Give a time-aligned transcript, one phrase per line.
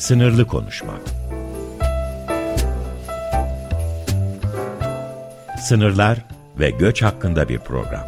[0.00, 1.00] Sınırlı konuşmak.
[5.68, 6.18] Sınırlar
[6.58, 8.04] ve göç hakkında bir program.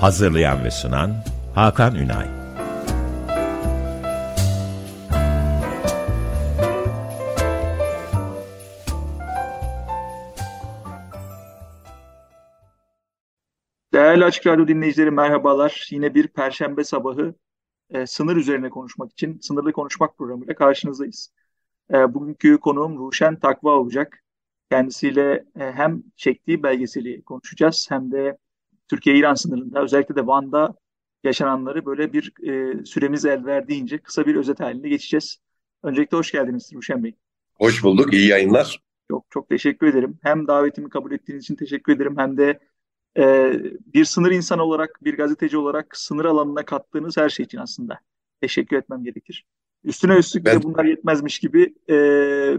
[0.00, 1.14] Hazırlayan ve sunan
[1.54, 2.26] Hakan Ünay.
[13.92, 15.88] Değerli Açık Radyo dinleyicileri merhabalar.
[15.90, 17.34] Yine bir perşembe sabahı
[17.90, 21.32] e, sınır üzerine konuşmak için sınırlı konuşmak programıyla karşınızdayız.
[21.92, 24.22] E, bugünkü konuğum Ruşen Takva olacak.
[24.70, 28.38] Kendisiyle e, hem çektiği belgeseli konuşacağız hem de
[28.88, 30.74] Türkiye-İran sınırında özellikle de Van'da
[31.24, 35.38] yaşananları böyle bir e, süremiz el verdiğince kısa bir özet halinde geçeceğiz.
[35.82, 37.14] Öncelikle hoş geldiniz Ruşen Bey.
[37.54, 38.82] Hoş bulduk, iyi yayınlar.
[39.10, 40.18] Çok çok teşekkür ederim.
[40.22, 42.58] Hem davetimi kabul ettiğiniz için teşekkür ederim hem de
[43.18, 43.52] e,
[43.94, 47.98] bir sınır insanı olarak, bir gazeteci olarak sınır alanına kattığınız her şey için aslında
[48.40, 49.46] teşekkür etmem gerekir.
[49.84, 50.58] Üstüne üstlük ben...
[50.58, 51.94] de bunlar yetmezmiş gibi e,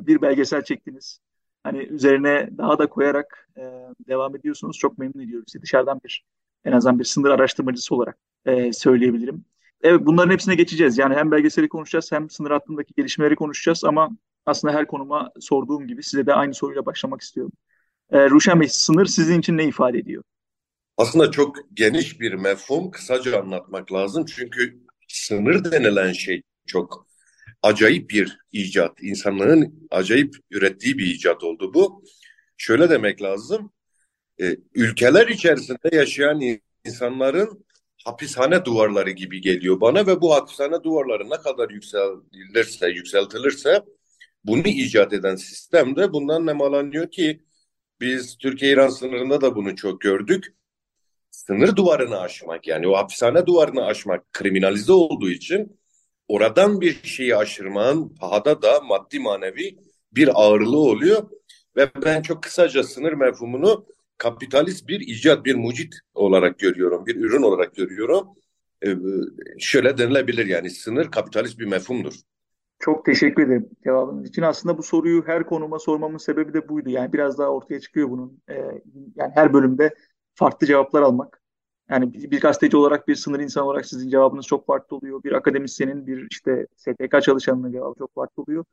[0.08, 1.20] bir belgesel çektiniz.
[1.64, 3.62] Hani üzerine daha da koyarak e,
[4.08, 4.78] devam ediyorsunuz.
[4.78, 5.62] Çok memnun ediyorum sizi.
[5.62, 6.26] Dışarıdan bir
[6.66, 9.46] en azından bir sınır araştırmacısı olarak e, söyleyebilirim.
[9.84, 10.98] Evet bunların hepsine geçeceğiz.
[10.98, 14.10] Yani hem belgeseli konuşacağız hem sınır hattındaki gelişmeleri konuşacağız ama
[14.46, 17.54] aslında her konuma sorduğum gibi size de aynı soruyla başlamak istiyorum.
[18.12, 20.24] E, Ruşen Bey sınır sizin için ne ifade ediyor?
[21.02, 22.92] Aslında çok geniş bir mefhum.
[22.92, 24.26] Kısaca anlatmak lazım.
[24.26, 27.08] Çünkü sınır denilen şey çok
[27.64, 29.04] acayip bir icat.
[29.04, 32.04] İnsanların acayip ürettiği bir icat oldu bu.
[32.58, 33.74] Şöyle demek lazım.
[34.42, 36.42] E, ülkeler içerisinde yaşayan
[36.86, 37.66] insanların
[38.06, 43.84] hapishane duvarları gibi geliyor bana ve bu hapishane duvarları ne kadar yükseltilirse, yükseltilirse
[44.44, 47.44] bunu icat eden sistem de bundan nemalanıyor ki
[48.02, 50.54] biz Türkiye-İran sınırında da bunu çok gördük
[51.48, 55.80] sınır duvarını aşmak yani o hapishane duvarını aşmak kriminalize olduğu için
[56.28, 59.78] oradan bir şeyi aşırmanın pahada da maddi manevi
[60.12, 61.30] bir ağırlığı oluyor
[61.76, 63.86] ve ben çok kısaca sınır mefhumunu
[64.18, 68.28] kapitalist bir icat, bir mucit olarak görüyorum, bir ürün olarak görüyorum.
[68.86, 68.96] Ee,
[69.60, 72.14] şöyle denilebilir yani sınır kapitalist bir mefhumdur.
[72.80, 74.42] Çok teşekkür ederim cevabınız için.
[74.42, 76.90] Aslında bu soruyu her konuma sormamın sebebi de buydu.
[76.90, 78.42] Yani biraz daha ortaya çıkıyor bunun.
[78.50, 78.54] Ee,
[79.16, 79.94] yani her bölümde
[80.42, 81.42] farklı cevaplar almak.
[81.90, 85.24] Yani bir, bir gazeteci olarak, bir sınır insanı olarak sizin cevabınız çok farklı oluyor.
[85.24, 88.66] Bir akademisyenin, bir işte STK çalışanının cevabı çok farklı oluyor.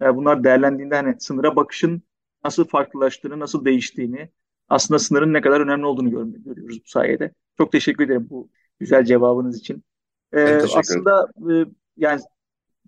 [0.00, 2.02] Yani bunlar değerlendiğinde hani sınıra bakışın
[2.44, 4.30] nasıl farklılaştığını, nasıl değiştiğini,
[4.68, 7.32] aslında sınırın ne kadar önemli olduğunu gör, görüyoruz bu sayede.
[7.58, 8.48] Çok teşekkür ederim bu
[8.80, 9.84] güzel cevabınız için.
[10.32, 11.66] Ee, aslında e,
[11.96, 12.20] yani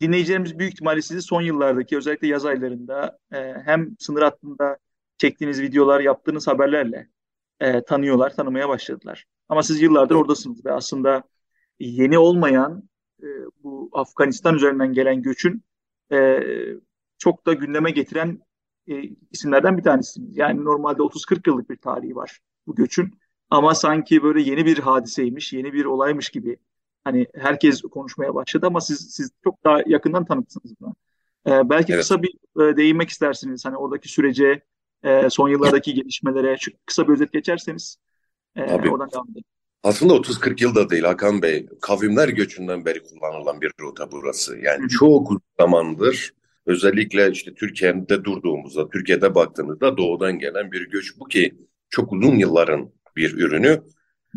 [0.01, 4.79] dinleyicilerimiz büyük ihtimalle sizi son yıllardaki özellikle yaz aylarında e, hem sınır hattında
[5.19, 7.09] çektiğiniz videolar, yaptığınız haberlerle
[7.61, 9.25] e, tanıyorlar, tanımaya başladılar.
[9.49, 11.23] Ama siz yıllardır oradasınız ve aslında
[11.81, 12.89] yeni olmayan
[13.23, 13.27] e,
[13.63, 15.65] bu Afganistan üzerinden gelen göçün
[16.13, 16.41] e,
[17.19, 18.41] çok da gündeme getiren
[18.87, 20.37] e, isimlerden bir tanesiniz.
[20.37, 23.19] Yani normalde 30-40 yıllık bir tarihi var bu göçün.
[23.51, 26.57] Ama sanki böyle yeni bir hadiseymiş, yeni bir olaymış gibi
[27.05, 30.95] hani herkes konuşmaya başladı ama siz siz çok daha yakından tanıksınız buna.
[31.47, 32.03] Ee, belki evet.
[32.03, 34.63] kısa bir e, değinmek istersiniz hani oradaki sürece,
[35.05, 37.99] e, son yıllardaki gelişmelere şu, kısa bir özet geçerseniz
[38.57, 39.45] e, Abi, oradan devam edelim.
[39.83, 41.67] Aslında 30-40 yılda değil Hakan Bey.
[41.81, 44.59] Kavimler göçünden beri kullanılan bir rota burası.
[44.59, 44.89] Yani Hı.
[44.89, 46.33] çok uzun zamandır
[46.67, 51.55] özellikle işte Türkiye'de durduğumuzda, Türkiye'de baktığımızda doğudan gelen bir göç bu ki
[51.91, 53.83] çok uzun yılların bir ürünü.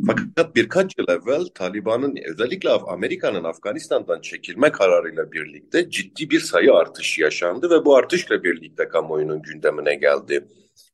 [0.07, 7.21] Fakat birkaç yıl evvel Taliban'ın özellikle Amerika'nın Afganistan'dan çekilme kararıyla birlikte ciddi bir sayı artışı
[7.21, 10.47] yaşandı ve bu artışla birlikte kamuoyunun gündemine geldi.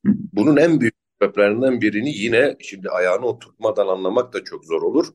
[0.05, 5.07] Bunun en büyük sebeplerinden birini yine şimdi ayağını oturtmadan anlamak da çok zor olur.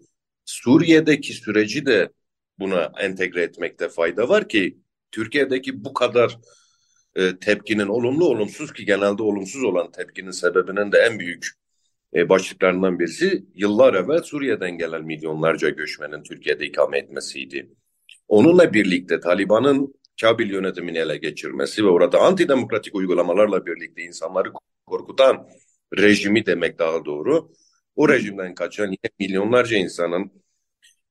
[0.44, 2.08] Suriye'deki süreci de
[2.58, 4.78] buna entegre etmekte fayda var ki
[5.10, 6.38] Türkiye'deki bu kadar
[7.14, 11.61] e, tepkinin olumlu olumsuz ki genelde olumsuz olan tepkinin sebebinin de en büyük
[12.14, 17.70] e, başlıklarından birisi yıllar evvel Suriye'den gelen milyonlarca göçmenin Türkiye'de ikame etmesiydi.
[18.28, 24.52] Onunla birlikte Taliban'ın Kabil yönetimini ele geçirmesi ve orada antidemokratik uygulamalarla birlikte insanları
[24.86, 25.48] korkutan
[25.98, 27.52] rejimi demek daha doğru.
[27.96, 30.32] O rejimden kaçan milyonlarca insanın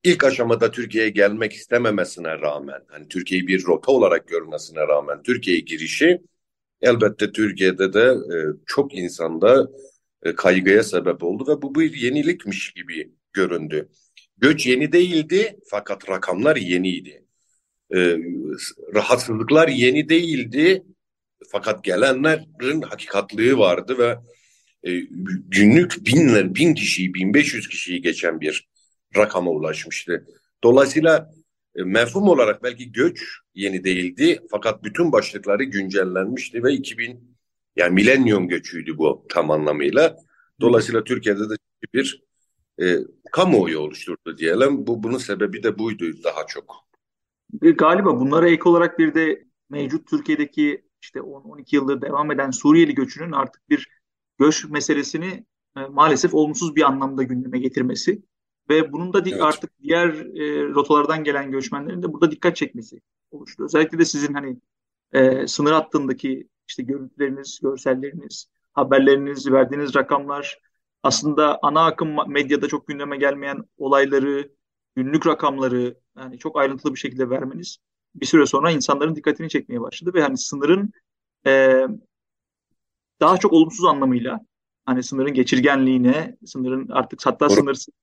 [0.03, 6.21] ilk aşamada Türkiye'ye gelmek istememesine rağmen, hani Türkiye'yi bir rota olarak görmesine rağmen Türkiye'ye girişi
[6.81, 9.67] elbette Türkiye'de de e, çok insanda
[10.23, 13.89] e, kaygıya sebep oldu ve bu bir yenilikmiş gibi göründü.
[14.37, 17.25] Göç yeni değildi fakat rakamlar yeniydi.
[17.95, 18.17] E,
[18.95, 20.83] rahatsızlıklar yeni değildi
[21.51, 24.17] fakat gelenlerin hakikatlığı vardı ve
[24.83, 24.99] e,
[25.47, 28.69] günlük binler, bin kişiyi, bin beş yüz kişiyi geçen bir
[29.15, 30.25] rakama ulaşmıştı.
[30.63, 31.31] Dolayısıyla
[31.75, 33.21] e, mefhum olarak belki göç
[33.53, 37.30] yeni değildi fakat bütün başlıkları güncellenmişti ve 2000
[37.75, 40.17] yani milenyum göçüydü bu tam anlamıyla.
[40.61, 41.55] Dolayısıyla Türkiye'de de
[41.93, 42.23] bir
[42.81, 42.97] e,
[43.31, 44.87] kamuoyu oluşturdu diyelim.
[44.87, 46.75] Bu bunun sebebi de buydu daha çok.
[47.61, 52.95] E, galiba bunlara ek olarak bir de mevcut Türkiye'deki işte 10-12 yıldır devam eden Suriyeli
[52.95, 53.87] göçünün artık bir
[54.37, 55.45] göç meselesini
[55.77, 58.21] e, maalesef olumsuz bir anlamda gündeme getirmesi
[58.69, 59.41] ve bunun da evet.
[59.41, 63.01] artık diğer e, rotalardan gelen göçmenlerin de burada dikkat çekmesi
[63.31, 63.63] oluştu.
[63.65, 64.57] Özellikle de sizin hani
[65.13, 70.59] e, sınır hattındaki işte görüntüleriniz, görselleriniz, haberleriniz, verdiğiniz rakamlar
[71.03, 74.51] aslında ana akım medyada çok gündeme gelmeyen olayları,
[74.95, 77.77] günlük rakamları yani çok ayrıntılı bir şekilde vermeniz
[78.15, 80.91] bir süre sonra insanların dikkatini çekmeye başladı ve hani sınırın
[81.47, 81.83] e,
[83.19, 84.39] daha çok olumsuz anlamıyla
[84.85, 87.93] hani sınırın geçirgenliğine, sınırın artık hatta sınırsız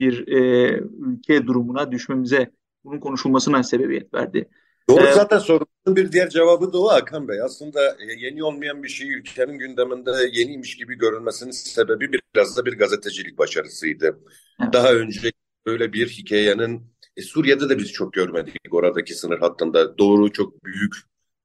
[0.00, 2.50] bir e, ülke durumuna düşmemize
[2.84, 4.48] bunun konuşulmasına sebebiyet verdi.
[4.88, 7.42] Doğru ee, zaten sorunun bir diğer cevabı da o Hakan Bey.
[7.42, 12.78] Aslında e, yeni olmayan bir şey ülkenin gündeminde yeniymiş gibi görünmesinin sebebi biraz da bir
[12.78, 14.20] gazetecilik başarısıydı.
[14.62, 14.72] Evet.
[14.72, 15.32] Daha önce
[15.66, 16.82] böyle bir hikayenin
[17.16, 19.98] e, Suriye'de de biz çok görmedik oradaki sınır hattında.
[19.98, 20.94] Doğru çok büyük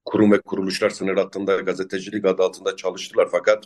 [0.05, 3.65] kurum ve kuruluşlar sınır hattında gazetecilik adı altında çalıştılar fakat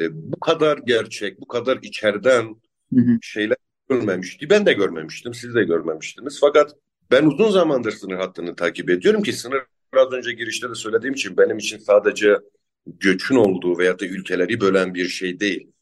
[0.00, 2.44] e, bu kadar gerçek, bu kadar içeriden
[2.94, 3.18] hı hı.
[3.22, 3.56] şeyler
[3.88, 4.50] görmemişti.
[4.50, 6.38] Ben de görmemiştim, siz de görmemiştiniz.
[6.40, 6.74] Fakat
[7.10, 9.62] ben uzun zamandır sınır hattını takip ediyorum ki sınır
[9.92, 12.36] az önce girişte de söylediğim için benim için sadece
[12.86, 15.72] göçün olduğu veya da ülkeleri bölen bir şey değil.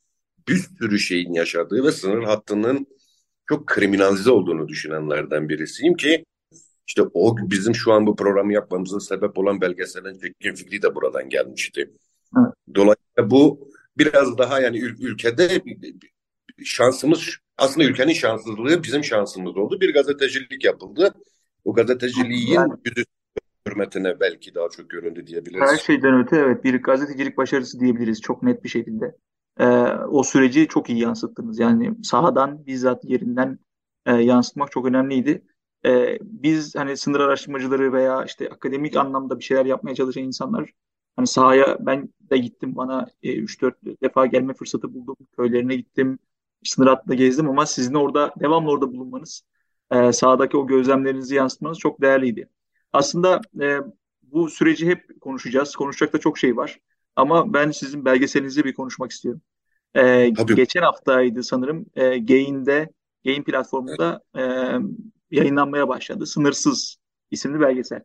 [0.48, 2.86] Bir sürü şeyin yaşadığı ve sınır hattının
[3.46, 6.24] çok kriminalize olduğunu düşünenlerden birisiyim ki
[6.86, 11.28] işte o bizim şu an bu programı yapmamızın sebep olan belgeselin çekim fikri de buradan
[11.28, 11.90] gelmişti.
[12.74, 15.62] Dolayısıyla bu biraz daha yani ül ülkede
[16.64, 19.80] şansımız aslında ülkenin şanssızlığı bizim şansımız oldu.
[19.80, 21.14] Bir gazetecilik yapıldı.
[21.64, 23.04] O gazeteciliğin yüzü
[23.68, 25.70] hürmetine belki daha çok göründü diyebiliriz.
[25.70, 29.16] Her şeyden öte evet bir gazetecilik başarısı diyebiliriz çok net bir şekilde.
[29.58, 29.66] Ee,
[30.08, 31.58] o süreci çok iyi yansıttınız.
[31.58, 33.58] Yani sahadan bizzat yerinden
[34.06, 35.42] e, yansıtmak çok önemliydi.
[35.86, 40.70] Ee, biz hani sınır araştırmacıları veya işte akademik anlamda bir şeyler yapmaya çalışan insanlar
[41.16, 45.16] hani sahaya ben de gittim bana e, 3-4 defa gelme fırsatı buldum.
[45.36, 46.18] Köylerine gittim
[46.64, 49.42] sınır hattında gezdim ama sizin orada devamlı orada bulunmanız,
[49.90, 52.48] e, sahadaki o gözlemlerinizi yansıtmanız çok değerliydi.
[52.92, 53.78] Aslında e,
[54.22, 55.76] bu süreci hep konuşacağız.
[55.76, 56.80] Konuşacak da çok şey var.
[57.16, 59.40] Ama ben sizin belgeselinizi bir konuşmak istiyorum.
[59.94, 62.90] E, geçen haftaydı sanırım e, Gain'de,
[63.24, 64.42] Gain platformunda e,
[65.30, 66.26] yayınlanmaya başladı.
[66.26, 66.96] Sınırsız
[67.30, 68.02] isimli belgesel.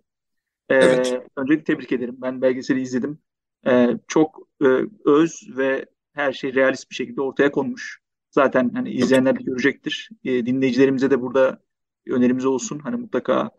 [0.69, 1.21] E, evet.
[1.37, 2.15] Öncelikle tebrik ederim.
[2.17, 3.19] Ben belgeseli izledim.
[3.67, 4.67] E, çok e,
[5.05, 8.00] öz ve her şey realist bir şekilde ortaya konmuş.
[8.31, 10.09] Zaten hani izleyenler de görecektir.
[10.23, 11.61] E, dinleyicilerimize de burada
[12.07, 12.79] önerimiz olsun.
[12.79, 13.51] Hani mutlaka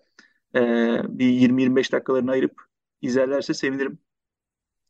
[0.55, 0.61] e,
[1.09, 2.63] bir 20-25 dakikalarını ayırıp
[3.03, 3.99] izlerlerse sevinirim.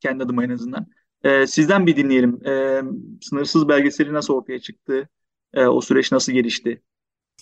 [0.01, 0.87] Kendi adıma en azından.
[1.25, 2.47] E, sizden bir dinleyelim.
[2.47, 2.83] E,
[3.21, 5.09] sınırsız belgeseli nasıl ortaya çıktı?
[5.55, 6.83] E, o süreç nasıl gelişti?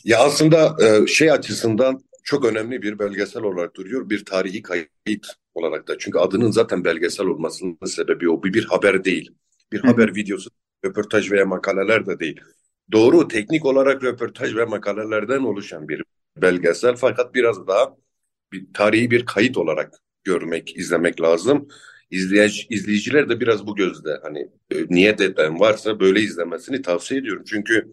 [0.05, 4.11] Ya aslında e, şey açısından çok önemli bir belgesel olarak duruyor.
[4.11, 5.99] Bir tarihi kayıt olarak da.
[5.99, 8.43] Çünkü adının zaten belgesel olmasının sebebi o.
[8.43, 9.31] Bir, bir haber değil.
[9.73, 9.87] Bir Hı.
[9.87, 10.51] haber videosu
[10.85, 12.41] röportaj veya makaleler de değil.
[12.93, 16.03] Doğru teknik olarak röportaj ve makalelerden oluşan bir
[16.37, 17.97] belgesel fakat biraz daha
[18.53, 21.69] bir tarihi bir kayıt olarak görmek, izlemek lazım.
[22.11, 27.45] İzleyici, izleyiciler de biraz bu gözde hani e, niyet eden varsa böyle izlemesini tavsiye ediyorum.
[27.47, 27.89] Çünkü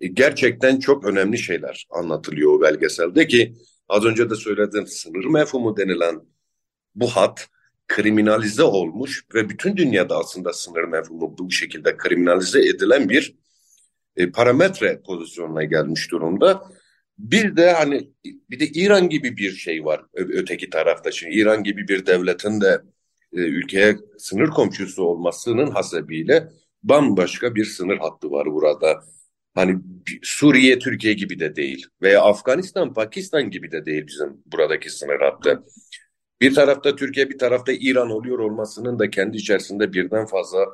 [0.00, 3.54] e, gerçekten çok önemli şeyler anlatılıyor o belgeselde ki
[3.88, 6.20] az önce de söylediğim sınır mefhumu denilen
[6.94, 7.48] bu hat
[7.88, 13.36] kriminalize olmuş ve bütün dünyada aslında sınır mevhumu bu şekilde kriminalize edilen bir
[14.16, 16.62] e, parametre pozisyonuna gelmiş durumda.
[17.18, 18.10] Bir de hani
[18.50, 21.10] bir de İran gibi bir şey var öteki tarafta.
[21.10, 22.82] Şimdi İran gibi bir devletin de
[23.32, 26.48] e, ülkeye sınır komşusu olmasının hasebiyle
[26.82, 29.04] bambaşka bir sınır hattı var burada.
[29.54, 29.78] Hani
[30.22, 35.64] Suriye, Türkiye gibi de değil veya Afganistan, Pakistan gibi de değil bizim buradaki sınır hattı.
[36.40, 40.66] Bir tarafta Türkiye, bir tarafta İran oluyor olmasının da kendi içerisinde birden fazla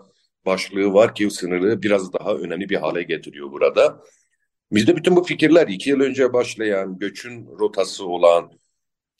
[0.47, 4.02] başlığı var ki sınırı biraz daha önemli bir hale getiriyor burada.
[4.73, 8.50] Bizde bütün bu fikirler iki yıl önce başlayan göçün rotası olan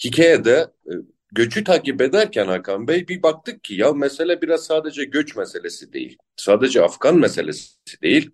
[0.05, 0.93] hikayede e,
[1.33, 6.19] göçü takip ederken Hakan Bey bir baktık ki ya mesele biraz sadece göç meselesi değil.
[6.37, 8.31] Sadece Afgan meselesi değil.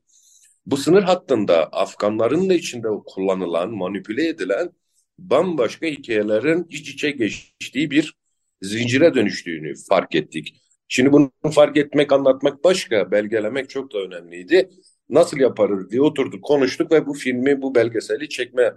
[0.66, 4.72] Bu sınır hattında Afganların da içinde kullanılan, manipüle edilen
[5.20, 8.14] bambaşka hikayelerin iç içe geçtiği bir
[8.62, 10.62] zincire dönüştüğünü fark ettik.
[10.88, 14.70] Şimdi bunu fark etmek, anlatmak başka, belgelemek çok da önemliydi.
[15.08, 18.72] Nasıl yaparız diye oturduk, konuştuk ve bu filmi, bu belgeseli çekme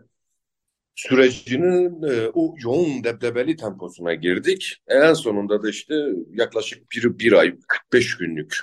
[0.95, 4.77] sürecinin e, o yoğun debdebeli temposuna girdik.
[4.87, 5.95] En sonunda da işte
[6.33, 8.57] yaklaşık bir, bir ay 45 günlük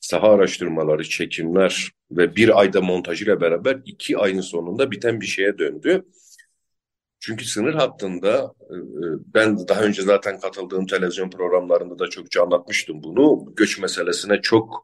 [0.00, 6.04] saha araştırmaları, çekimler ve bir ayda montajıyla beraber iki ayın sonunda biten bir şeye döndü.
[7.24, 13.02] Çünkü sınır hattında e, e, ben daha önce zaten katıldığım televizyon programlarında da çokça anlatmıştım
[13.02, 13.54] bunu.
[13.56, 14.82] Göç meselesine çok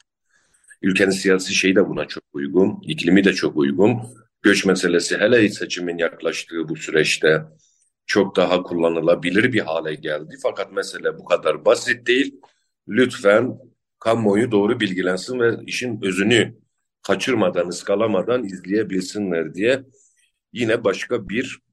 [0.83, 3.99] ülkenin siyasi şeyi de buna çok uygun, iklimi de çok uygun.
[4.43, 7.43] Göç meselesi hele seçimin yaklaştığı bu süreçte
[8.07, 10.37] çok daha kullanılabilir bir hale geldi.
[10.43, 12.41] Fakat mesele bu kadar basit değil.
[12.89, 13.59] Lütfen
[13.99, 16.59] kamuoyu doğru bilgilensin ve işin özünü
[17.03, 19.85] kaçırmadan, ıskalamadan izleyebilsinler diye
[20.53, 21.68] yine başka bir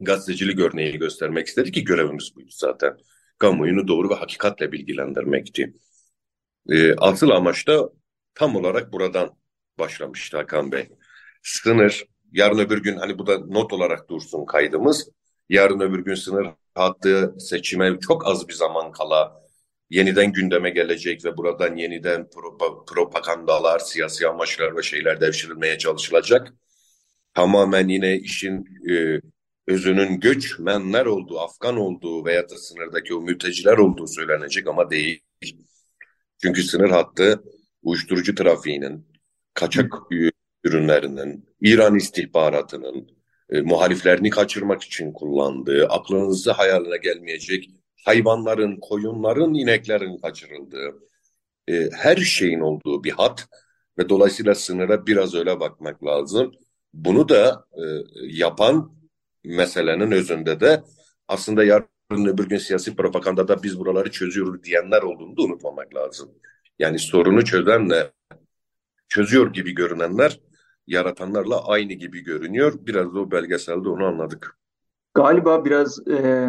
[0.00, 2.96] gazetecilik örneği göstermek istedi ki görevimiz buydu zaten.
[3.38, 5.74] Kamuoyunu doğru ve hakikatle bilgilendirmekti.
[6.68, 7.90] E, asıl amaç da
[8.34, 9.36] tam olarak buradan
[9.78, 10.88] başlamıştı Hakan Bey.
[11.42, 15.08] Sınır, yarın öbür gün hani bu da not olarak dursun kaydımız.
[15.48, 19.42] Yarın öbür gün sınır hattı seçime çok az bir zaman kala
[19.90, 22.28] yeniden gündeme gelecek ve buradan yeniden
[22.86, 26.54] propagandalar, siyasi amaçlar ve şeyler devşirilmeye çalışılacak.
[27.34, 29.20] Tamamen yine işin e,
[29.66, 35.20] özünün göçmenler olduğu, Afgan olduğu veya da sınırdaki o mülteciler olduğu söylenecek ama değil.
[36.42, 37.42] Çünkü sınır hattı
[37.82, 39.06] uyuşturucu trafiğinin,
[39.54, 39.94] kaçak
[40.64, 43.10] ürünlerinin, İran istihbaratının,
[43.50, 47.70] e, muhaliflerini kaçırmak için kullandığı, aklınızı hayaline gelmeyecek
[48.04, 50.94] hayvanların, koyunların, ineklerin kaçırıldığı,
[51.68, 53.46] e, her şeyin olduğu bir hat
[53.98, 56.52] ve dolayısıyla sınıra biraz öyle bakmak lazım.
[56.94, 57.82] Bunu da e,
[58.22, 58.96] yapan
[59.46, 60.82] meselenin özünde de
[61.28, 66.30] aslında yarın öbür gün siyasi propagandada biz buraları çözüyoruz diyenler olduğunu da unutmamak lazım.
[66.78, 68.12] Yani sorunu çözenle
[69.08, 70.40] çözüyor gibi görünenler
[70.86, 72.72] yaratanlarla aynı gibi görünüyor.
[72.80, 74.58] Biraz da o belgeselde onu anladık.
[75.14, 76.48] Galiba biraz e,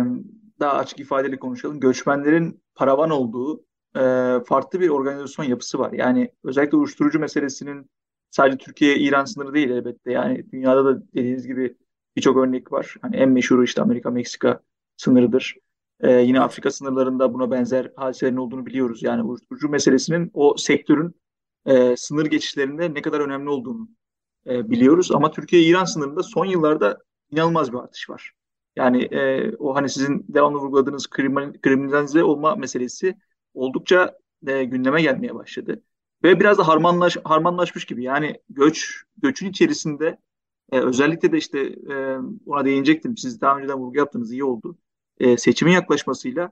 [0.59, 1.79] daha açık ifadeyle konuşalım.
[1.79, 4.01] Göçmenlerin paravan olduğu e,
[4.45, 5.91] farklı bir organizasyon yapısı var.
[5.91, 7.89] Yani özellikle uyuşturucu meselesinin
[8.29, 10.11] sadece Türkiye-İran sınırı değil elbette.
[10.11, 11.77] Yani dünyada da dediğiniz gibi
[12.17, 12.95] birçok örnek var.
[13.01, 14.59] Hani en meşhuru işte Amerika-Meksika
[14.97, 15.55] sınırıdır.
[15.99, 19.03] Ee, yine Afrika sınırlarında buna benzer hadiselerin olduğunu biliyoruz.
[19.03, 21.15] Yani uyuşturucu meselesinin o sektörün
[21.65, 23.89] e, sınır geçişlerinde ne kadar önemli olduğunu
[24.47, 25.11] e, biliyoruz.
[25.11, 26.97] Ama Türkiye-İran sınırında son yıllarda
[27.31, 28.31] inanılmaz bir artış var.
[28.75, 33.15] Yani e, o hani sizin devamlı vurguladığınız kriminal, kriminalize olma meselesi
[33.53, 35.83] oldukça e, gündeme gelmeye başladı.
[36.23, 38.03] Ve biraz da harmanlaş, harmanlaşmış gibi.
[38.03, 40.17] Yani göç göçün içerisinde
[40.71, 41.59] e, özellikle de işte
[41.89, 43.17] e, ona değinecektim.
[43.17, 44.77] Siz daha önceden vurgu yaptınız iyi oldu.
[45.19, 46.51] E, seçimin yaklaşmasıyla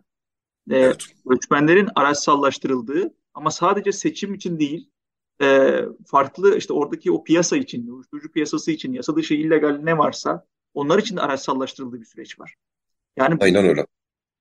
[0.70, 1.06] e, evet.
[1.26, 4.90] göçmenlerin araçsallaştırıldığı ama sadece seçim için değil
[5.42, 10.46] e, farklı işte oradaki o piyasa için, uyuşturucu piyasası için, yasa dışı illegal ne varsa
[10.74, 12.56] onlar için de araçsallaştırıldığı bir süreç var.
[13.18, 13.86] Yani Aynen öyle.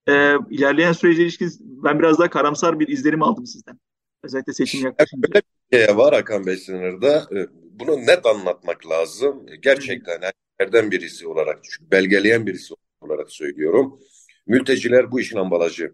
[0.09, 3.79] E, ilerleyen sürece ilişkin ben biraz daha karamsar bir izlenim aldım sizden.
[4.25, 5.23] Özellikle seçim yaklaşınca.
[5.23, 7.29] Böyle bir şey var Hakan Bey sınırda.
[7.37, 9.47] E, bunu net anlatmak lazım.
[9.63, 14.01] Gerçekten erkeklerden birisi olarak, belgeleyen birisi olarak söylüyorum.
[14.47, 15.93] Mülteciler bu işin ambalajı.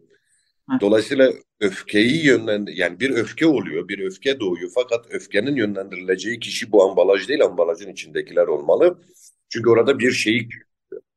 [0.81, 6.85] Dolayısıyla öfkeyi yönlendir yani bir öfke oluyor, bir öfke doğuyor fakat öfkenin yönlendirileceği kişi bu
[6.85, 8.99] ambalaj değil, ambalajın içindekiler olmalı.
[9.49, 10.49] Çünkü orada bir şeyi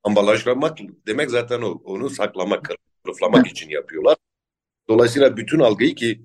[0.03, 0.77] ambalajlamak
[1.07, 2.71] demek zaten o, onu saklamak,
[3.03, 4.15] kılıflamak için yapıyorlar.
[4.89, 6.21] Dolayısıyla bütün algıyı ki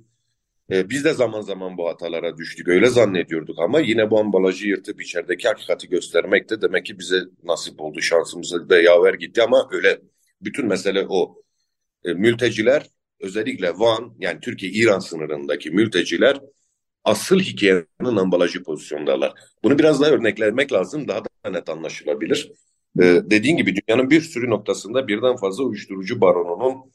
[0.73, 2.69] e, biz de zaman zaman bu hatalara düştük.
[2.69, 7.81] Öyle zannediyorduk ama yine bu ambalajı yırtıp içerideki hakikati göstermek de demek ki bize nasip
[7.81, 8.01] oldu.
[8.01, 10.01] Şansımıza da yaver gitti ama öyle
[10.43, 11.43] bütün mesele o.
[12.05, 12.87] E, mülteciler
[13.21, 16.41] özellikle Van yani Türkiye-İran sınırındaki mülteciler
[17.05, 19.33] asıl hikayenin ambalajı pozisyondalar.
[19.65, 22.53] Bunu biraz daha örneklemek lazım daha da net anlaşılabilir.
[23.01, 26.93] Ee, dediğin gibi dünyanın bir sürü noktasında birden fazla uyuşturucu baronunun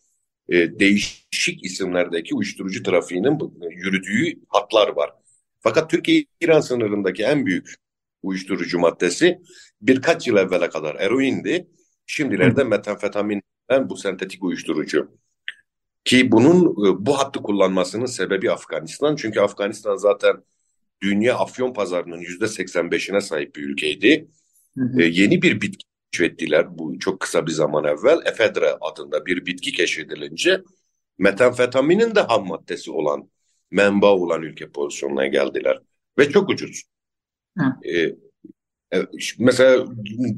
[0.50, 3.40] e, değişik isimlerdeki uyuşturucu trafiğinin
[3.72, 5.12] yürüdüğü hatlar var.
[5.60, 7.76] Fakat Türkiye-İran sınırındaki en büyük
[8.24, 9.42] uyuşturucu maddesi
[9.82, 11.68] birkaç yıl evvele kadar eroindi.
[12.06, 15.12] Şimdilerde metamfetaminden bu sentetik uyuşturucu.
[16.06, 19.16] Ki bunun e, bu hattı kullanmasının sebebi Afganistan.
[19.16, 20.44] Çünkü Afganistan zaten
[21.02, 24.28] dünya afyon pazarının yüzde 85'ine sahip bir ülkeydi.
[24.78, 25.02] Hı hı.
[25.02, 28.20] E, yeni bir bitki keşfettiler bu çok kısa bir zaman evvel.
[28.26, 30.62] Efedra adında bir bitki keşfedilince
[31.18, 33.30] metamfetaminin de ham maddesi olan,
[33.72, 35.80] menba olan ülke pozisyonuna geldiler.
[36.18, 36.84] Ve çok ucuz.
[37.96, 38.16] Ee,
[39.40, 39.86] mesela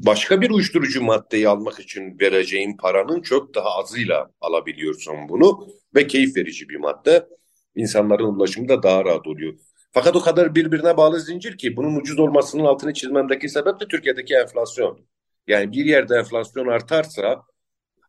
[0.06, 6.36] başka bir uyuşturucu maddeyi almak için vereceğin paranın çok daha azıyla alabiliyorsun bunu ve keyif
[6.36, 7.26] verici bir madde.
[7.74, 9.54] İnsanların ulaşımı da daha rahat oluyor.
[9.92, 14.34] Fakat o kadar birbirine bağlı zincir ki bunun ucuz olmasının altını çizmemdeki sebep de Türkiye'deki
[14.34, 15.06] enflasyon.
[15.46, 17.42] Yani bir yerde enflasyon artarsa,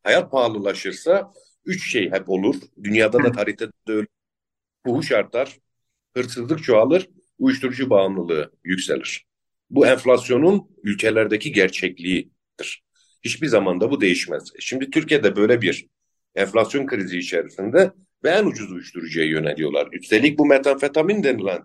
[0.04, 1.34] hayat pahalılaşırsa
[1.66, 2.56] üç şey hep olur.
[2.84, 4.08] Dünyada da tarihte de öyle.
[4.86, 5.58] Fuhuş artar,
[6.18, 9.26] hırsızlık çoğalır, uyuşturucu bağımlılığı yükselir.
[9.70, 12.84] Bu enflasyonun ülkelerdeki gerçekliğidir.
[13.22, 14.44] Hiçbir zaman da bu değişmez.
[14.60, 15.88] Şimdi Türkiye'de böyle bir
[16.36, 17.92] enflasyon krizi içerisinde
[18.24, 19.90] ve en ucuz uyuşturucuya yöneliyorlar.
[19.92, 21.64] Üstelik bu metamfetamin denilen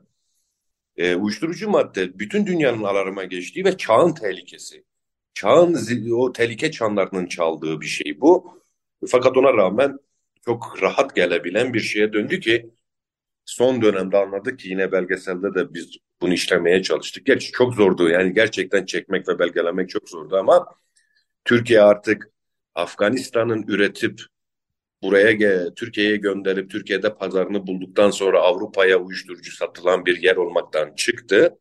[0.96, 4.84] e, uyuşturucu madde bütün dünyanın alarma geçtiği ve çağın tehlikesi.
[5.34, 5.76] Çağın
[6.12, 8.62] o tehlike çanlarının çaldığı bir şey bu.
[9.08, 9.98] Fakat ona rağmen
[10.44, 12.70] çok rahat gelebilen bir şeye döndü ki
[13.44, 17.26] son dönemde anladık ki yine belgeselde de biz bunu işlemeye çalıştık.
[17.26, 20.66] Gerçi çok zordu yani gerçekten çekmek ve belgelemek çok zordu ama
[21.44, 22.30] Türkiye artık
[22.74, 24.20] Afganistan'ın üretip
[25.02, 31.58] buraya Türkiye'ye gönderip Türkiye'de pazarını bulduktan sonra Avrupa'ya uyuşturucu satılan bir yer olmaktan çıktı.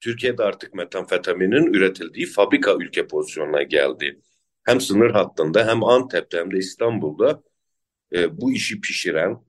[0.00, 4.20] Türkiye'de artık metamfetaminin üretildiği fabrika ülke pozisyonuna geldi.
[4.64, 7.42] Hem sınır hattında hem Antep'te hem de İstanbul'da
[8.12, 9.40] e, bu işi pişiren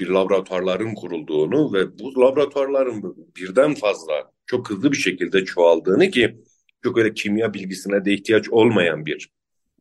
[0.00, 6.36] bir laboratuvarların kurulduğunu ve bu laboratuvarların birden fazla çok hızlı bir şekilde çoğaldığını ki
[6.82, 9.30] çok öyle kimya bilgisine de ihtiyaç olmayan bir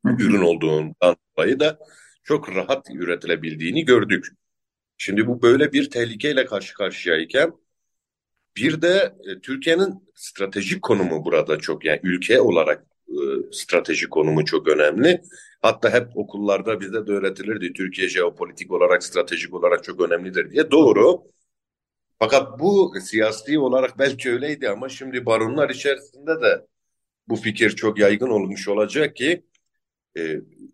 [0.05, 1.79] ürün olduğundan dolayı da
[2.23, 4.27] çok rahat üretilebildiğini gördük.
[4.97, 7.53] Şimdi bu böyle bir tehlikeyle karşı karşıyayken
[8.57, 13.15] bir de e, Türkiye'nin stratejik konumu burada çok yani ülke olarak e,
[13.51, 15.21] stratejik konumu çok önemli.
[15.61, 20.71] Hatta hep okullarda bize de öğretilirdi Türkiye jeopolitik olarak stratejik olarak çok önemlidir diye.
[20.71, 21.23] Doğru.
[22.19, 26.67] Fakat bu siyasi olarak belki öyleydi ama şimdi baronlar içerisinde de
[27.27, 29.43] bu fikir çok yaygın olmuş olacak ki
[30.17, 30.21] e,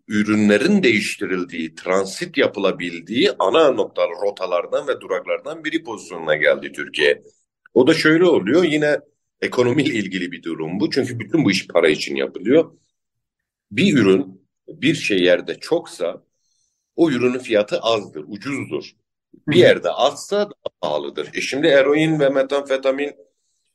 [0.08, 7.22] ürünlerin değiştirildiği, transit yapılabildiği ana nokta rotalardan ve duraklardan biri pozisyonuna geldi Türkiye.
[7.74, 9.00] O da şöyle oluyor yine
[9.40, 10.90] ekonomiyle ilgili bir durum bu.
[10.90, 12.72] Çünkü bütün bu iş para için yapılıyor.
[13.70, 16.24] Bir ürün bir şey yerde çoksa
[16.96, 18.92] o ürünün fiyatı azdır, ucuzdur.
[19.48, 21.30] Bir yerde azsa daha pahalıdır.
[21.34, 23.12] E şimdi eroin ve metamfetamin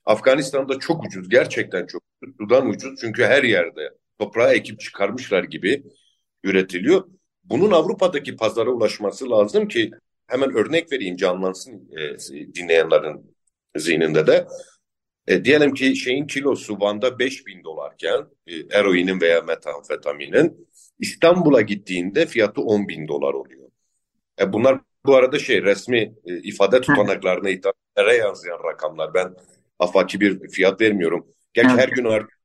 [0.06, 1.30] Afganistan'da çok ucuz.
[1.30, 2.36] Gerçekten çok ucuz.
[2.38, 5.84] Sudan ucuz çünkü her yerde toprağa ekip çıkarmışlar gibi
[6.44, 7.08] üretiliyor.
[7.44, 9.92] Bunun Avrupa'daki pazara ulaşması lazım ki
[10.28, 12.18] hemen örnek vereyim canlansın e,
[12.56, 13.35] dinleyenlerin
[13.76, 14.48] zihninde de.
[15.28, 20.68] E, diyelim ki şeyin kilosu Van'da 5000 dolarken e, eroinin veya metamfetaminin
[21.00, 23.70] İstanbul'a gittiğinde fiyatı 10 bin dolar oluyor.
[24.42, 29.14] E, bunlar bu arada şey resmi e, ifade tutanaklarına itibaren yansıyan rakamlar.
[29.14, 29.36] Ben
[29.80, 31.28] afaki bir fiyat vermiyorum.
[31.54, 32.40] Gerçi her gün artık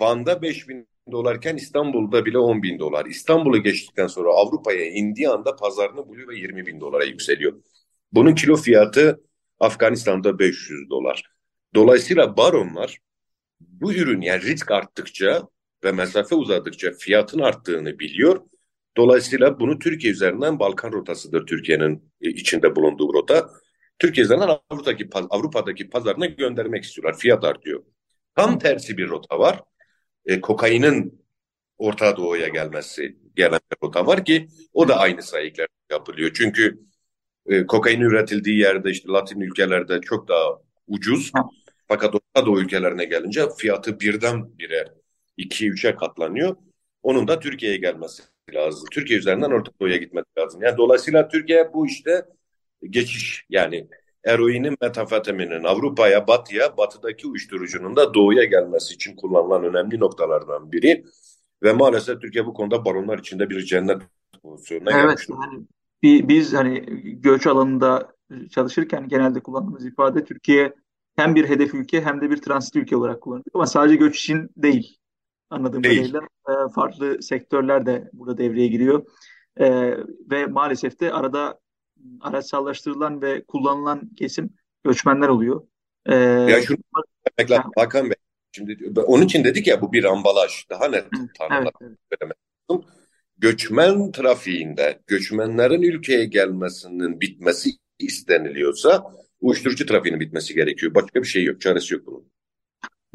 [0.00, 3.06] Van'da 5 bin dolarken İstanbul'da bile 10 bin dolar.
[3.06, 7.62] İstanbul'u geçtikten sonra Avrupa'ya indiği anda pazarını buluyor ve 20 bin dolara yükseliyor.
[8.12, 9.20] Bunun kilo fiyatı
[9.60, 11.22] Afganistan'da 500 dolar.
[11.74, 12.98] Dolayısıyla baronlar
[13.60, 15.48] bu ürün yani risk arttıkça
[15.84, 18.40] ve mesafe uzadıkça fiyatın arttığını biliyor.
[18.96, 23.50] Dolayısıyla bunu Türkiye üzerinden Balkan rotasıdır Türkiye'nin e, içinde bulunduğu rota.
[23.98, 27.18] Türkiye üzerinden Avrupa'daki, Avrupa'daki pazarına göndermek istiyorlar.
[27.18, 27.82] Fiyat artıyor.
[28.34, 29.62] Tam tersi bir rota var.
[30.26, 31.24] E, kokainin
[31.78, 36.30] Orta Doğu'ya gelmesi gelen bir rota var ki o da aynı sayıklar yapılıyor.
[36.34, 36.87] Çünkü
[37.48, 41.32] e, kokain üretildiği yerde işte Latin ülkelerde çok daha ucuz.
[41.88, 44.84] Fakat Orta Doğu ülkelerine gelince fiyatı birden bire,
[45.36, 46.56] iki, üçe katlanıyor.
[47.02, 48.22] Onun da Türkiye'ye gelmesi
[48.54, 48.88] lazım.
[48.92, 50.62] Türkiye üzerinden Orta Doğu'ya gitmesi lazım.
[50.62, 52.24] Yani dolayısıyla Türkiye bu işte
[52.90, 53.88] geçiş yani
[54.24, 61.04] eroinin, metafetaminin Avrupa'ya, batıya, batıdaki uyuşturucunun da doğuya gelmesi için kullanılan önemli noktalardan biri.
[61.62, 64.02] Ve maalesef Türkiye bu konuda baronlar içinde bir cennet
[64.42, 65.26] pozisyonuna evet, gelmiş.
[65.28, 65.66] Yani
[66.02, 66.84] biz hani
[67.20, 68.12] göç alanında
[68.50, 70.74] çalışırken genelde kullandığımız ifade Türkiye
[71.16, 73.50] hem bir hedef ülke hem de bir transit ülke olarak kullanılıyor.
[73.54, 74.98] Ama sadece göç için değil
[75.50, 76.12] anladığım değil.
[76.12, 76.20] kadarıyla.
[76.48, 79.06] E, farklı sektörler de burada devreye giriyor.
[79.56, 79.96] E,
[80.30, 81.60] ve maalesef de arada
[82.20, 84.50] araçsallaştırılan ve kullanılan kesim
[84.84, 85.62] göçmenler oluyor.
[86.06, 86.78] E, ya şunu
[87.38, 88.16] demek lazım Hakan Bey.
[88.52, 90.68] Şimdi onun için dedik ya bu bir ambalaj.
[90.70, 91.04] Daha net
[91.38, 92.36] tanımlamak evet, evet.
[93.38, 99.04] Göçmen trafiğinde göçmenlerin ülkeye gelmesinin bitmesi isteniliyorsa
[99.40, 100.94] uyuşturucu trafiğinin bitmesi gerekiyor.
[100.94, 101.60] Başka bir şey yok.
[101.60, 102.24] Çaresi yok bunun.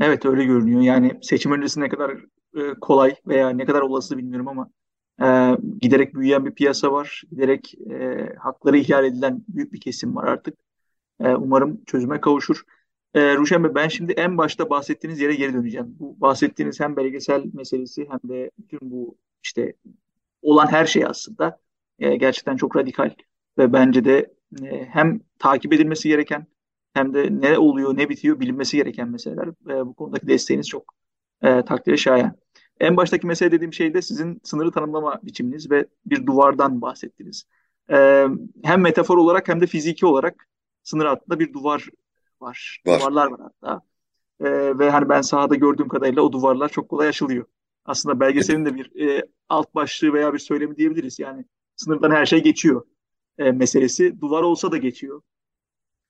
[0.02, 0.82] Evet öyle görünüyor.
[0.82, 2.12] Yani seçim öncesi ne kadar
[2.56, 4.70] e, kolay veya ne kadar olası bilmiyorum ama
[5.22, 7.22] e, giderek büyüyen bir piyasa var.
[7.32, 10.56] Giderek e, hakları ihlal edilen büyük bir kesim var artık.
[11.20, 12.64] E, umarım çözüme kavuşur.
[13.14, 15.96] E, Ruşen Bey ben şimdi en başta bahsettiğiniz yere geri döneceğim.
[16.00, 19.74] Bu bahsettiğiniz hem belgesel meselesi hem de bütün bu işte
[20.44, 21.60] olan her şey aslında
[22.00, 23.10] e, gerçekten çok radikal
[23.58, 26.48] ve bence de e, hem takip edilmesi gereken
[26.94, 29.48] hem de ne oluyor ne bitiyor bilinmesi gereken meseleler.
[29.48, 30.94] E, bu konudaki desteğiniz çok
[31.42, 32.36] e, takdire şayan.
[32.80, 37.44] En baştaki mesele dediğim şey de sizin sınırı tanımlama biçiminiz ve bir duvardan bahsettiniz.
[37.92, 38.28] E,
[38.64, 40.48] hem metafor olarak hem de fiziki olarak
[40.84, 41.88] sınır altında bir duvar
[42.42, 42.82] var.
[42.86, 43.00] Var.
[43.00, 43.82] Duvarlar var hatta.
[44.40, 47.46] E, ve hani ben sahada gördüğüm kadarıyla o duvarlar çok kolay aşılıyor.
[47.86, 51.20] Aslında belgeselin de bir e, alt başlığı veya bir söylemi diyebiliriz.
[51.20, 52.86] Yani sınırdan her şey geçiyor
[53.38, 54.22] e, meselesi.
[54.22, 55.22] Duvar olsa da geçiyor.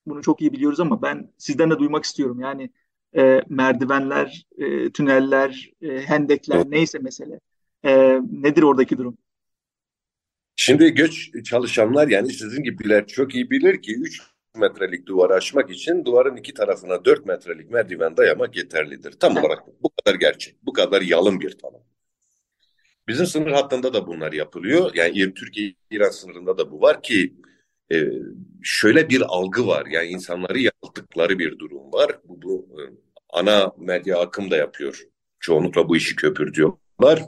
[0.06, 2.40] Bunu çok iyi biliyoruz ama ben sizden de duymak istiyorum.
[2.40, 2.70] Yani
[3.16, 7.40] e, merdivenler, e, tüneller, e, hendekler neyse mesele.
[7.86, 9.18] E, nedir oradaki durum?
[10.56, 14.22] Şimdi göç çalışanlar yani sizin gibiler çok iyi bilir ki 3
[14.58, 19.12] metrelik duvarı aşmak için duvarın iki tarafına 4 metrelik merdiven dayamak yeterlidir.
[19.12, 21.82] Tam olarak bu kadar gerçek, bu kadar yalın bir tanım.
[23.08, 24.92] Bizim sınır hattında da bunlar yapılıyor.
[24.96, 27.34] Yani Türkiye-İran sınırında da bu var ki
[27.94, 28.08] e,
[28.64, 29.86] şöyle bir algı var.
[29.86, 32.20] Yani insanları yanılttıkları bir durum var.
[32.24, 32.82] Bu, bu e,
[33.30, 35.04] ana medya akım da yapıyor.
[35.40, 37.24] Çoğunlukla bu işi köpürtüyorlar.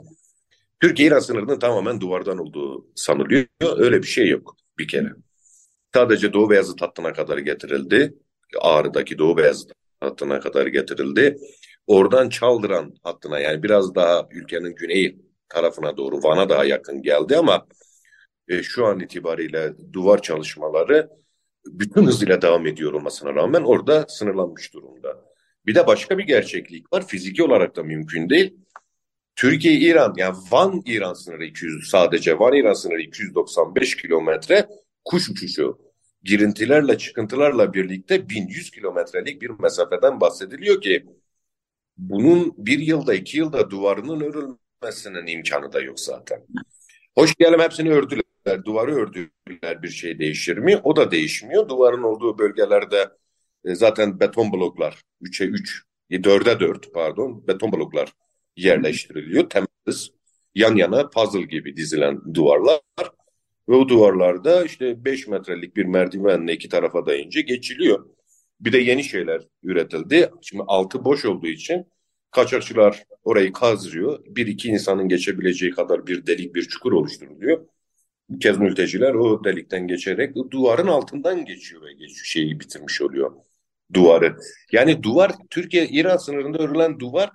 [0.80, 3.46] Türkiye-İran sınırının tamamen duvardan olduğu sanılıyor.
[3.60, 5.12] Öyle bir şey yok bir kere.
[5.94, 8.14] Sadece Doğu Beyazıt hattına kadar getirildi.
[8.60, 11.38] Ağrı'daki Doğu Beyazıt hattına kadar getirildi.
[11.86, 15.16] Oradan Çaldıran hattına yani biraz daha ülkenin güney
[15.48, 17.66] tarafına doğru Van'a daha yakın geldi ama
[18.48, 21.10] e, şu an itibariyle duvar çalışmaları
[21.66, 25.24] bütün hızıyla devam ediyor olmasına rağmen orada sınırlanmış durumda.
[25.66, 27.06] Bir de başka bir gerçeklik var.
[27.06, 28.56] Fiziki olarak da mümkün değil.
[29.36, 34.68] Türkiye-İran yani Van-İran sınırı 200 sadece Van-İran sınırı 295 kilometre
[35.04, 35.78] kuş uçuşu
[36.22, 41.06] girintilerle çıkıntılarla birlikte 1100 kilometrelik bir mesafeden bahsediliyor ki
[41.98, 46.46] bunun bir yılda iki yılda duvarının örülmesinin imkanı da yok zaten.
[47.14, 50.80] Hoş diyelim hepsini ördüler, duvarı ördüler bir şey değişir mi?
[50.84, 51.68] O da değişmiyor.
[51.68, 53.08] Duvarın olduğu bölgelerde
[53.64, 58.12] e, zaten beton bloklar 3'e 3, 4'e 4 pardon beton bloklar
[58.56, 59.50] yerleştiriliyor.
[59.50, 60.10] Temiz
[60.54, 62.80] yan yana puzzle gibi dizilen duvarlar
[63.68, 68.06] ve o duvarlarda işte 5 metrelik bir merdivenle iki tarafa dayayınca geçiliyor.
[68.60, 70.30] Bir de yeni şeyler üretildi.
[70.42, 71.86] Şimdi altı boş olduğu için
[72.30, 74.24] kaçakçılar orayı kazdırıyor.
[74.26, 77.66] Bir iki insanın geçebileceği kadar bir delik bir çukur oluşturuluyor.
[78.28, 83.32] Bu kez mülteciler o delikten geçerek duvarın altından geçiyor ve geç, şeyi bitirmiş oluyor
[83.94, 84.36] duvarı.
[84.72, 87.30] Yani duvar Türkiye-İran sınırında örülen duvar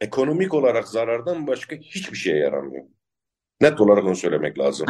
[0.00, 2.84] ekonomik olarak zarardan başka hiçbir şeye yaramıyor.
[3.60, 4.86] Net olarak onu söylemek lazım.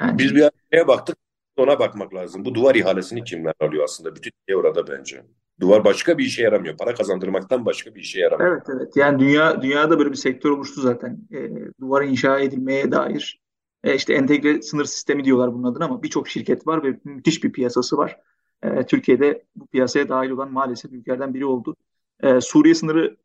[0.00, 1.18] Yani, Biz bir şeye baktık,
[1.56, 2.44] ona bakmak lazım.
[2.44, 4.16] Bu duvar ihalesini kimler alıyor aslında?
[4.16, 5.22] Bütün şey orada bence.
[5.60, 6.76] Duvar başka bir işe yaramıyor.
[6.76, 8.52] Para kazandırmaktan başka bir işe yaramıyor.
[8.52, 8.96] evet evet.
[8.96, 11.18] Yani dünya dünyada böyle bir sektör oluştu zaten.
[11.32, 13.40] E, duvar inşa edilmeye dair.
[13.84, 17.52] E, işte entegre sınır sistemi diyorlar bunun adına ama birçok şirket var ve müthiş bir
[17.52, 18.20] piyasası var.
[18.62, 21.76] E, Türkiye'de bu piyasaya dahil olan maalesef ülkelerden biri oldu.
[22.22, 23.16] E, Suriye sınırı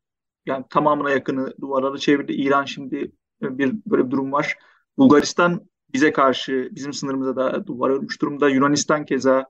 [0.46, 2.34] yani tamamına yakını duvarları çevirdi.
[2.34, 4.58] İran şimdi bir böyle bir durum var.
[4.98, 8.50] Bulgaristan bize karşı bizim sınırımıza da duvar örmüş durumda.
[8.50, 9.46] Yunanistan keza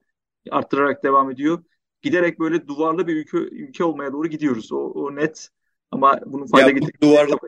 [0.50, 1.62] arttırarak devam ediyor.
[2.02, 4.72] Giderek böyle duvarlı bir ülke, ülke olmaya doğru gidiyoruz.
[4.72, 5.48] O, o net
[5.90, 7.38] ama bunun fayda Ya bu getirdiği duvarlar,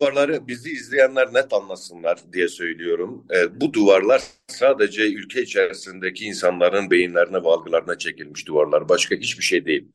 [0.00, 3.26] duvarları bizi izleyenler net anlasınlar diye söylüyorum.
[3.36, 8.88] Ee, bu duvarlar sadece ülke içerisindeki insanların beyinlerine ve algılarına çekilmiş duvarlar.
[8.88, 9.88] Başka hiçbir şey değil.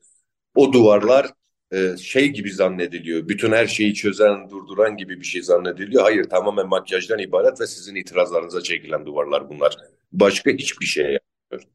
[0.54, 1.32] O duvarlar
[1.72, 3.28] e, şey gibi zannediliyor.
[3.28, 6.02] Bütün her şeyi çözen, durduran gibi bir şey zannediliyor.
[6.02, 9.76] Hayır, tamamen makyajdan ibaret ve sizin itirazlarınıza çekilen duvarlar bunlar.
[10.12, 11.70] Başka hiçbir şey yapmıyor.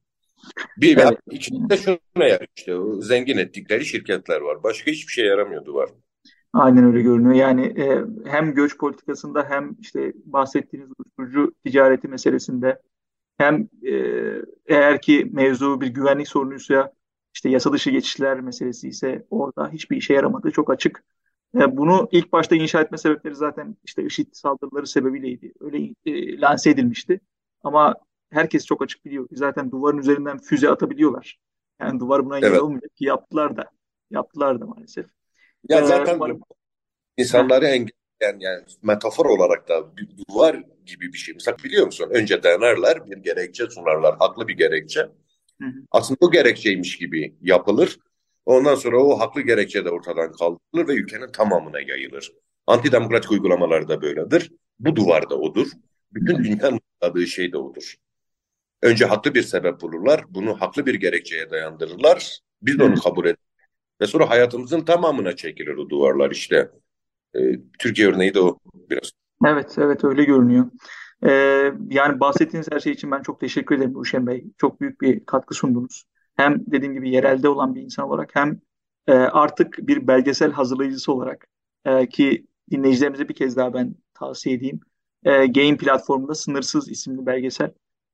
[0.77, 1.17] Bir Evet.
[1.32, 4.63] içinde şuna yarıyor işte o zengin ettikleri şirketler var.
[4.63, 5.89] Başka hiçbir şey yaramıyor duvar.
[6.54, 7.36] Aynen öyle görünüyor.
[7.36, 12.82] Yani e, hem göç politikasında hem işte bahsettiğiniz uyuşturucu ticareti meselesinde
[13.38, 13.95] hem e,
[14.65, 16.93] eğer ki mevzu bir güvenlik sorunuysa
[17.33, 21.03] işte yasa dışı geçişler meselesi ise orada hiçbir işe yaramadığı çok açık.
[21.55, 25.53] E, bunu ilk başta inşa etme sebepleri zaten işte IŞİD saldırıları sebebiyleydi.
[25.59, 27.19] Öyle e, lanse edilmişti.
[27.63, 27.95] Ama
[28.29, 31.39] herkes çok açık biliyor zaten duvarın üzerinden füze atabiliyorlar.
[31.81, 32.61] Yani duvar buna engel Evet.
[32.61, 33.65] olmayacak ki yaptılar da.
[34.11, 35.05] Yaptılar da maalesef.
[35.69, 36.41] Ya E, zaten umarım-
[37.17, 41.33] insanları engelleyen yani metafor olarak da bir duvar gibi bir şey.
[41.33, 42.07] Mesela biliyor musun?
[42.11, 45.09] Önce denerler, bir gerekçe sunarlar, haklı bir gerekçe.
[45.91, 48.00] Aslında o gerekçeymiş gibi yapılır.
[48.45, 52.32] Ondan sonra o haklı gerekçe de ortadan kaldırılır ve ülkenin tamamına yayılır.
[52.67, 54.52] Antidemokratik uygulamalar da böyledir.
[54.80, 55.67] Bu duvar da odur.
[56.12, 57.95] Bütün dünyanın uyguladığı şey de odur.
[58.82, 60.26] Önce haklı bir sebep bulurlar.
[60.30, 62.39] Bunu haklı bir gerekçeye dayandırırlar.
[62.62, 63.38] Biz de onu kabul ederiz.
[64.02, 66.71] Ve sonra hayatımızın tamamına çekilir o duvarlar işte.
[67.36, 67.39] Ee,
[67.80, 69.12] Türkiye örneği de o biraz.
[69.45, 70.65] Evet, evet öyle görünüyor.
[71.23, 74.45] Ee, yani bahsettiğiniz her şey için ben çok teşekkür ederim Ruşen Bey.
[74.57, 76.03] Çok büyük bir katkı sundunuz.
[76.36, 78.60] Hem dediğim gibi yerelde olan bir insan olarak hem
[79.07, 81.47] e, artık bir belgesel hazırlayıcısı olarak
[81.86, 84.79] E, ki dinleyicilerimize bir kez daha ben tavsiye edeyim.
[85.23, 87.71] E, Game platformunda Sınırsız isimli belgesel.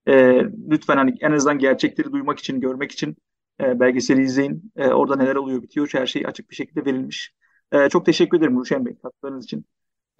[0.07, 3.17] E, lütfen hani en azından gerçekleri duymak için, görmek için
[3.61, 4.71] e, belgeseli izleyin.
[4.75, 5.89] E, orada neler oluyor, bitiyor.
[5.93, 7.33] Her şey açık bir şekilde verilmiş.
[7.71, 9.65] E, çok teşekkür ederim Ruşen Bey katkılarınız için.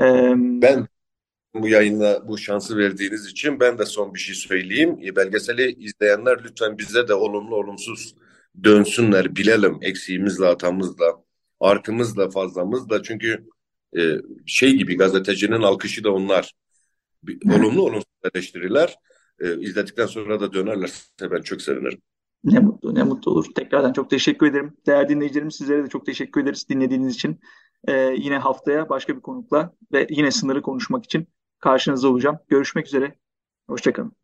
[0.02, 0.88] E, Ben
[1.62, 5.00] bu yayına bu şansı verdiğiniz için ben de son bir şey söyleyeyim.
[5.06, 8.16] E, Belgeseli izleyenler lütfen bize de olumlu olumsuz
[8.64, 11.06] dönsünler, bilelim eksiğimizle, hatamızla,
[11.60, 13.04] artımızla, fazlamızla.
[13.04, 13.48] Çünkü
[13.98, 14.02] e,
[14.46, 16.54] şey gibi gazetecinin alkışı da onlar.
[17.46, 18.96] Olumlu olumsuz eleştiriler.
[19.40, 22.00] E, izledikten sonra da dönerlerse ben çok sevinirim.
[22.44, 23.46] ne mutlu, ne mutlu olur.
[23.56, 24.74] Tekrardan çok teşekkür ederim.
[24.88, 27.40] Değerli dinleyicilerim sizlere de çok teşekkür ederiz dinlediğiniz için.
[27.88, 31.28] E, yine haftaya başka bir konukla ve yine sınırı konuşmak için
[31.60, 32.40] karşınızda olacağım.
[32.50, 33.16] Görüşmek üzere.
[33.70, 34.18] Hoşçakalın.